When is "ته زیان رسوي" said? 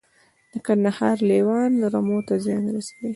2.27-3.09